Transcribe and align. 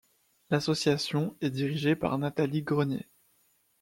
L'association 0.49 1.37
est 1.41 1.51
dirigée 1.51 1.95
par 1.95 2.17
Nathalie 2.17 2.63
Grenier. 2.63 3.05